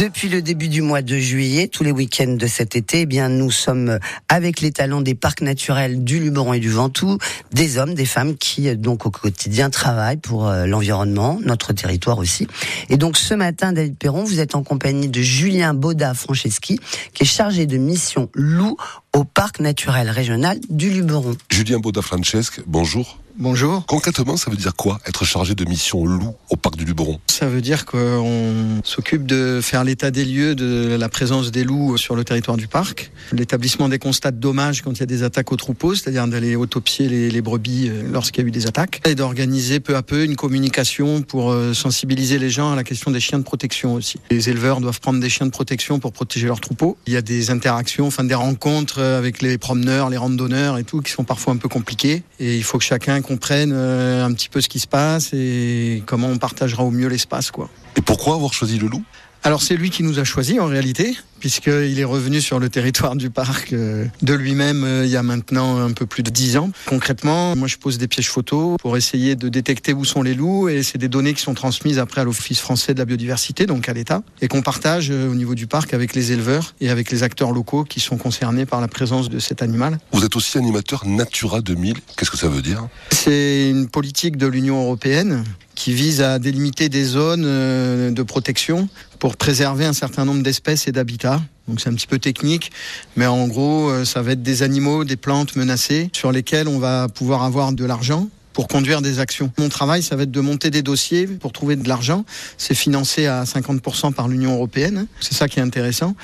Depuis 0.00 0.30
le 0.30 0.40
début 0.40 0.68
du 0.68 0.80
mois 0.80 1.02
de 1.02 1.18
juillet, 1.18 1.68
tous 1.68 1.84
les 1.84 1.92
week-ends 1.92 2.34
de 2.38 2.46
cet 2.46 2.74
été, 2.74 3.00
eh 3.00 3.06
bien, 3.06 3.28
nous 3.28 3.50
sommes 3.50 3.98
avec 4.30 4.62
les 4.62 4.72
talents 4.72 5.02
des 5.02 5.14
parcs 5.14 5.42
naturels 5.42 6.04
du 6.04 6.18
Luberon 6.20 6.54
et 6.54 6.58
du 6.58 6.70
Ventoux, 6.70 7.18
des 7.52 7.76
hommes, 7.76 7.92
des 7.92 8.06
femmes 8.06 8.38
qui, 8.38 8.74
donc, 8.76 9.04
au 9.04 9.10
quotidien, 9.10 9.68
travaillent 9.68 10.16
pour 10.16 10.48
euh, 10.48 10.64
l'environnement, 10.64 11.38
notre 11.44 11.74
territoire 11.74 12.16
aussi. 12.16 12.46
Et 12.88 12.96
donc, 12.96 13.18
ce 13.18 13.34
matin, 13.34 13.74
David 13.74 13.98
Perron, 13.98 14.24
vous 14.24 14.40
êtes 14.40 14.54
en 14.54 14.62
compagnie 14.62 15.08
de 15.08 15.20
Julien 15.20 15.74
Bauda-Franceschi, 15.74 16.80
qui 17.12 17.22
est 17.22 17.26
chargé 17.26 17.66
de 17.66 17.76
mission 17.76 18.30
loup 18.32 18.78
au 19.12 19.24
parc 19.24 19.60
naturel 19.60 20.08
régional 20.08 20.58
du 20.70 20.88
Luberon. 20.88 21.36
Julien 21.50 21.78
Bauda-Franceschi, 21.78 22.62
bonjour. 22.66 23.18
Bonjour. 23.42 23.86
Concrètement, 23.86 24.36
ça 24.36 24.50
veut 24.50 24.56
dire 24.58 24.76
quoi 24.76 25.00
être 25.06 25.24
chargé 25.24 25.54
de 25.54 25.64
mission 25.64 26.04
loup 26.04 26.34
au 26.50 26.56
parc 26.56 26.76
du 26.76 26.84
Luberon? 26.84 27.18
Ça 27.26 27.46
veut 27.46 27.62
dire 27.62 27.86
qu'on 27.86 28.82
s'occupe 28.84 29.24
de 29.24 29.60
faire 29.62 29.82
l'état 29.82 30.10
des 30.10 30.26
lieux 30.26 30.54
de 30.54 30.94
la 31.00 31.08
présence 31.08 31.50
des 31.50 31.64
loups 31.64 31.96
sur 31.96 32.14
le 32.14 32.22
territoire 32.22 32.58
du 32.58 32.68
parc, 32.68 33.10
l'établissement 33.32 33.88
des 33.88 33.98
constats 33.98 34.30
de 34.30 34.36
dommages 34.36 34.82
quand 34.82 34.92
il 34.92 35.00
y 35.00 35.02
a 35.04 35.06
des 35.06 35.22
attaques 35.22 35.52
aux 35.52 35.56
troupeaux, 35.56 35.94
c'est-à-dire 35.94 36.28
d'aller 36.28 36.54
autopsier 36.54 37.08
les, 37.08 37.30
les 37.30 37.40
brebis 37.40 37.88
euh, 37.88 38.02
lorsqu'il 38.12 38.42
y 38.42 38.44
a 38.44 38.48
eu 38.48 38.50
des 38.50 38.66
attaques, 38.66 39.00
et 39.08 39.14
d'organiser 39.14 39.80
peu 39.80 39.96
à 39.96 40.02
peu 40.02 40.22
une 40.22 40.36
communication 40.36 41.22
pour 41.22 41.50
euh, 41.50 41.72
sensibiliser 41.72 42.38
les 42.38 42.50
gens 42.50 42.72
à 42.72 42.76
la 42.76 42.84
question 42.84 43.10
des 43.10 43.20
chiens 43.20 43.38
de 43.38 43.44
protection 43.44 43.94
aussi. 43.94 44.18
Les 44.30 44.50
éleveurs 44.50 44.82
doivent 44.82 45.00
prendre 45.00 45.18
des 45.18 45.30
chiens 45.30 45.46
de 45.46 45.50
protection 45.50 45.98
pour 45.98 46.12
protéger 46.12 46.46
leurs 46.46 46.60
troupeaux. 46.60 46.98
Il 47.06 47.14
y 47.14 47.16
a 47.16 47.22
des 47.22 47.50
interactions, 47.50 48.06
enfin 48.06 48.24
des 48.24 48.34
rencontres 48.34 49.00
avec 49.00 49.40
les 49.40 49.56
promeneurs, 49.56 50.10
les 50.10 50.18
randonneurs 50.18 50.76
et 50.76 50.84
tout, 50.84 51.00
qui 51.00 51.10
sont 51.10 51.24
parfois 51.24 51.54
un 51.54 51.56
peu 51.56 51.70
compliquées, 51.70 52.22
et 52.38 52.58
il 52.58 52.64
faut 52.64 52.76
que 52.76 52.84
chacun 52.84 53.22
comprenne 53.30 53.70
euh, 53.72 54.24
un 54.24 54.32
petit 54.32 54.48
peu 54.48 54.60
ce 54.60 54.68
qui 54.68 54.80
se 54.80 54.88
passe 54.88 55.30
et 55.32 56.02
comment 56.04 56.26
on 56.26 56.38
partagera 56.38 56.82
au 56.82 56.90
mieux 56.90 57.06
l'espace. 57.06 57.52
quoi. 57.52 57.70
Et 57.96 58.02
pourquoi 58.02 58.34
avoir 58.34 58.52
choisi 58.52 58.78
le 58.78 58.88
loup? 58.88 59.04
Alors 59.42 59.62
c'est 59.62 59.74
lui 59.74 59.88
qui 59.88 60.02
nous 60.02 60.18
a 60.18 60.24
choisi 60.24 60.60
en 60.60 60.66
réalité, 60.66 61.16
puisqu'il 61.38 61.98
est 61.98 62.04
revenu 62.04 62.42
sur 62.42 62.58
le 62.58 62.68
territoire 62.68 63.16
du 63.16 63.30
parc 63.30 63.72
euh, 63.72 64.04
de 64.20 64.34
lui-même 64.34 64.84
euh, 64.84 65.06
il 65.06 65.10
y 65.10 65.16
a 65.16 65.22
maintenant 65.22 65.78
un 65.78 65.92
peu 65.92 66.04
plus 66.04 66.22
de 66.22 66.28
dix 66.28 66.58
ans. 66.58 66.70
Concrètement, 66.84 67.56
moi 67.56 67.66
je 67.66 67.78
pose 67.78 67.96
des 67.96 68.06
pièges 68.06 68.28
photos 68.28 68.76
pour 68.78 68.98
essayer 68.98 69.36
de 69.36 69.48
détecter 69.48 69.94
où 69.94 70.04
sont 70.04 70.22
les 70.22 70.34
loups, 70.34 70.68
et 70.68 70.82
c'est 70.82 70.98
des 70.98 71.08
données 71.08 71.32
qui 71.32 71.40
sont 71.40 71.54
transmises 71.54 71.98
après 71.98 72.20
à 72.20 72.24
l'Office 72.24 72.60
français 72.60 72.92
de 72.92 72.98
la 72.98 73.06
biodiversité, 73.06 73.64
donc 73.64 73.88
à 73.88 73.94
l'État, 73.94 74.22
et 74.42 74.48
qu'on 74.48 74.60
partage 74.60 75.10
euh, 75.10 75.30
au 75.30 75.34
niveau 75.34 75.54
du 75.54 75.66
parc 75.66 75.94
avec 75.94 76.14
les 76.14 76.32
éleveurs 76.32 76.74
et 76.82 76.90
avec 76.90 77.10
les 77.10 77.22
acteurs 77.22 77.52
locaux 77.52 77.84
qui 77.84 78.00
sont 78.00 78.18
concernés 78.18 78.66
par 78.66 78.82
la 78.82 78.88
présence 78.88 79.30
de 79.30 79.38
cet 79.38 79.62
animal. 79.62 79.98
Vous 80.12 80.26
êtes 80.26 80.36
aussi 80.36 80.58
animateur 80.58 81.06
Natura 81.06 81.62
2000, 81.62 81.96
qu'est-ce 82.18 82.30
que 82.30 82.36
ça 82.36 82.48
veut 82.48 82.62
dire? 82.62 82.88
C'est 83.10 83.70
une 83.70 83.88
politique 83.88 84.36
de 84.36 84.46
l'Union 84.46 84.82
européenne 84.82 85.44
qui 85.80 85.94
vise 85.94 86.20
à 86.20 86.38
délimiter 86.38 86.90
des 86.90 87.04
zones 87.04 88.12
de 88.12 88.22
protection 88.22 88.86
pour 89.18 89.38
préserver 89.38 89.86
un 89.86 89.94
certain 89.94 90.26
nombre 90.26 90.42
d'espèces 90.42 90.86
et 90.86 90.92
d'habitats. 90.92 91.40
Donc 91.68 91.80
c'est 91.80 91.88
un 91.88 91.94
petit 91.94 92.06
peu 92.06 92.18
technique, 92.18 92.70
mais 93.16 93.24
en 93.24 93.48
gros, 93.48 94.04
ça 94.04 94.20
va 94.20 94.32
être 94.32 94.42
des 94.42 94.62
animaux, 94.62 95.04
des 95.04 95.16
plantes 95.16 95.56
menacées 95.56 96.10
sur 96.12 96.32
lesquelles 96.32 96.68
on 96.68 96.78
va 96.78 97.08
pouvoir 97.08 97.44
avoir 97.44 97.72
de 97.72 97.86
l'argent 97.86 98.28
pour 98.60 98.68
conduire 98.68 99.00
des 99.00 99.20
actions. 99.20 99.50
Mon 99.56 99.70
travail, 99.70 100.02
ça 100.02 100.16
va 100.16 100.24
être 100.24 100.30
de 100.30 100.40
monter 100.42 100.68
des 100.68 100.82
dossiers 100.82 101.26
pour 101.26 101.50
trouver 101.50 101.76
de 101.76 101.88
l'argent. 101.88 102.26
C'est 102.58 102.74
financé 102.74 103.24
à 103.24 103.44
50% 103.44 104.12
par 104.12 104.28
l'Union 104.28 104.52
européenne. 104.52 105.06
C'est 105.18 105.32
ça 105.32 105.48
qui 105.48 105.60
est 105.60 105.62
intéressant. 105.62 106.14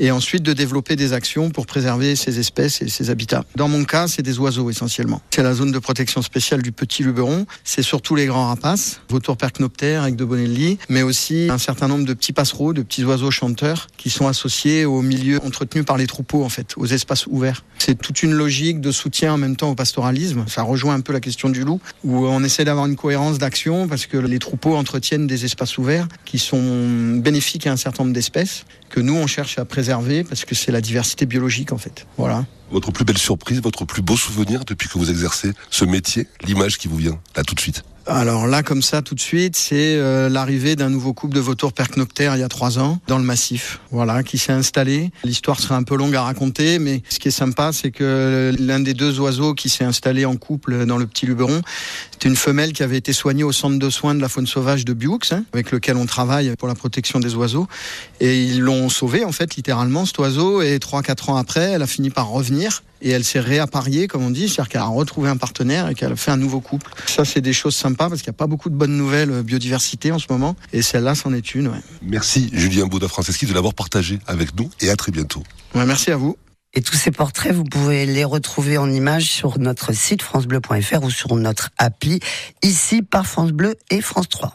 Et 0.00 0.10
ensuite, 0.10 0.42
de 0.42 0.52
développer 0.52 0.96
des 0.96 1.12
actions 1.12 1.50
pour 1.50 1.66
préserver 1.66 2.16
ces 2.16 2.40
espèces 2.40 2.82
et 2.82 2.88
ces 2.88 3.10
habitats. 3.10 3.44
Dans 3.54 3.68
mon 3.68 3.84
cas, 3.84 4.08
c'est 4.08 4.22
des 4.22 4.40
oiseaux 4.40 4.70
essentiellement. 4.70 5.22
C'est 5.30 5.44
la 5.44 5.54
zone 5.54 5.70
de 5.70 5.78
protection 5.78 6.20
spéciale 6.20 6.62
du 6.62 6.72
petit 6.72 7.04
luberon. 7.04 7.46
C'est 7.62 7.82
surtout 7.82 8.16
les 8.16 8.26
grands 8.26 8.48
rapaces, 8.48 9.00
vautours 9.08 9.36
percnoptères 9.36 10.02
avec 10.02 10.16
de 10.16 10.24
Bonelli, 10.24 10.78
mais 10.88 11.02
aussi 11.02 11.46
un 11.48 11.58
certain 11.58 11.86
nombre 11.86 12.06
de 12.06 12.14
petits 12.14 12.32
passereaux, 12.32 12.72
de 12.72 12.82
petits 12.82 13.04
oiseaux 13.04 13.30
chanteurs 13.30 13.86
qui 13.98 14.10
sont 14.10 14.26
associés 14.26 14.84
au 14.84 15.00
milieu 15.00 15.38
entretenu 15.44 15.84
par 15.84 15.96
les 15.96 16.08
troupeaux, 16.08 16.42
en 16.42 16.48
fait, 16.48 16.74
aux 16.76 16.86
espaces 16.86 17.28
ouverts. 17.28 17.62
C'est 17.78 17.96
toute 17.96 18.24
une 18.24 18.32
logique 18.32 18.80
de 18.80 18.90
soutien 18.90 19.34
en 19.34 19.38
même 19.38 19.54
temps 19.54 19.70
au 19.70 19.76
pastoralisme. 19.76 20.44
Ça 20.48 20.62
rejoint 20.62 20.94
un 20.94 21.00
peu 21.00 21.12
la 21.12 21.20
question 21.20 21.50
du 21.50 21.62
loup 21.62 21.80
où 22.04 22.26
on 22.26 22.42
essaie 22.42 22.64
d'avoir 22.64 22.86
une 22.86 22.96
cohérence 22.96 23.38
d'action 23.38 23.88
parce 23.88 24.06
que 24.06 24.16
les 24.16 24.38
troupeaux 24.38 24.76
entretiennent 24.76 25.26
des 25.26 25.44
espaces 25.44 25.78
ouverts 25.78 26.08
qui 26.24 26.38
sont 26.38 27.16
bénéfiques 27.16 27.66
à 27.66 27.72
un 27.72 27.76
certain 27.76 28.04
nombre 28.04 28.14
d'espèces 28.14 28.64
que 28.88 29.00
nous 29.00 29.14
on 29.14 29.26
cherche 29.26 29.58
à 29.58 29.64
préserver 29.64 30.24
parce 30.24 30.44
que 30.44 30.54
c'est 30.54 30.72
la 30.72 30.80
diversité 30.80 31.26
biologique 31.26 31.72
en 31.72 31.78
fait. 31.78 32.06
Voilà. 32.16 32.44
Votre 32.70 32.90
plus 32.90 33.04
belle 33.04 33.18
surprise, 33.18 33.60
votre 33.60 33.84
plus 33.84 34.02
beau 34.02 34.16
souvenir 34.16 34.64
depuis 34.64 34.88
que 34.88 34.98
vous 34.98 35.10
exercez 35.10 35.52
ce 35.70 35.84
métier, 35.84 36.26
l'image 36.44 36.78
qui 36.78 36.88
vous 36.88 36.96
vient 36.96 37.18
là 37.36 37.42
tout 37.42 37.54
de 37.54 37.60
suite 37.60 37.84
alors 38.06 38.46
là, 38.46 38.62
comme 38.62 38.82
ça, 38.82 39.02
tout 39.02 39.14
de 39.14 39.20
suite, 39.20 39.56
c'est 39.56 39.96
euh, 39.96 40.28
l'arrivée 40.28 40.76
d'un 40.76 40.90
nouveau 40.90 41.12
couple 41.12 41.34
de 41.34 41.40
vautours 41.40 41.72
percnoptères 41.72 42.36
il 42.36 42.40
y 42.40 42.42
a 42.42 42.48
trois 42.48 42.78
ans 42.78 43.00
dans 43.06 43.18
le 43.18 43.24
massif, 43.24 43.80
voilà, 43.90 44.22
qui 44.22 44.36
s'est 44.36 44.52
installé. 44.52 45.10
L'histoire 45.24 45.58
sera 45.58 45.76
un 45.76 45.82
peu 45.82 45.96
longue 45.96 46.14
à 46.14 46.22
raconter, 46.22 46.78
mais 46.78 47.02
ce 47.08 47.18
qui 47.18 47.28
est 47.28 47.32
sympa, 47.32 47.72
c'est 47.72 47.90
que 47.90 48.54
l'un 48.58 48.80
des 48.80 48.94
deux 48.94 49.20
oiseaux 49.20 49.54
qui 49.54 49.68
s'est 49.68 49.84
installé 49.84 50.24
en 50.24 50.36
couple 50.36 50.84
dans 50.86 50.98
le 50.98 51.06
petit 51.06 51.26
Luberon, 51.26 51.62
c'est 52.12 52.28
une 52.28 52.36
femelle 52.36 52.72
qui 52.72 52.82
avait 52.82 52.98
été 52.98 53.12
soignée 53.12 53.44
au 53.44 53.52
centre 53.52 53.78
de 53.78 53.90
soins 53.90 54.14
de 54.14 54.20
la 54.20 54.28
faune 54.28 54.46
sauvage 54.46 54.84
de 54.84 54.92
Bioux, 54.92 55.18
hein, 55.30 55.44
avec 55.52 55.70
lequel 55.70 55.96
on 55.96 56.06
travaille 56.06 56.54
pour 56.56 56.68
la 56.68 56.74
protection 56.74 57.20
des 57.20 57.34
oiseaux. 57.34 57.68
Et 58.20 58.42
ils 58.42 58.60
l'ont 58.60 58.88
sauvé, 58.88 59.24
en 59.24 59.32
fait, 59.32 59.56
littéralement, 59.56 60.04
cet 60.04 60.18
oiseau. 60.18 60.62
Et 60.62 60.78
trois, 60.78 61.02
quatre 61.02 61.30
ans 61.30 61.36
après, 61.36 61.72
elle 61.72 61.82
a 61.82 61.86
fini 61.86 62.10
par 62.10 62.28
revenir 62.28 62.82
et 63.04 63.10
elle 63.10 63.22
s'est 63.22 63.38
réappariée, 63.38 64.08
comme 64.08 64.24
on 64.24 64.30
dit, 64.30 64.48
c'est-à-dire 64.48 64.68
qu'elle 64.70 64.80
a 64.80 64.86
retrouvé 64.86 65.28
un 65.28 65.36
partenaire 65.36 65.88
et 65.88 65.94
qu'elle 65.94 66.12
a 66.12 66.16
fait 66.16 66.30
un 66.30 66.36
nouveau 66.36 66.60
couple. 66.60 66.90
Ça, 67.06 67.24
c'est 67.24 67.42
des 67.42 67.52
choses 67.52 67.76
sympas 67.76 68.08
parce 68.08 68.22
qu'il 68.22 68.30
n'y 68.30 68.36
a 68.36 68.38
pas 68.38 68.46
beaucoup 68.46 68.70
de 68.70 68.74
bonnes 68.74 68.96
nouvelles 68.96 69.30
euh, 69.30 69.42
biodiversité 69.42 70.10
en 70.10 70.18
ce 70.18 70.26
moment, 70.30 70.56
et 70.72 70.80
celle-là, 70.80 71.14
c'en 71.14 71.32
est 71.34 71.54
une. 71.54 71.68
Ouais. 71.68 71.80
Merci 72.02 72.50
Julien 72.52 72.86
Bauda-Franceschi 72.86 73.46
de 73.46 73.52
l'avoir 73.52 73.74
partagé 73.74 74.18
avec 74.26 74.58
nous, 74.58 74.70
et 74.80 74.88
à 74.88 74.96
très 74.96 75.12
bientôt. 75.12 75.42
Ouais, 75.74 75.84
merci 75.84 76.10
à 76.10 76.16
vous. 76.16 76.36
Et 76.72 76.80
tous 76.80 76.96
ces 76.96 77.12
portraits, 77.12 77.52
vous 77.52 77.64
pouvez 77.64 78.04
les 78.04 78.24
retrouver 78.24 78.78
en 78.78 78.90
images 78.90 79.30
sur 79.30 79.58
notre 79.60 79.92
site 79.92 80.22
francebleu.fr 80.22 81.04
ou 81.04 81.10
sur 81.10 81.36
notre 81.36 81.70
appli 81.78 82.18
ici 82.62 83.02
par 83.02 83.26
France 83.26 83.52
Bleu 83.52 83.76
et 83.90 84.00
France 84.00 84.28
3. 84.28 84.54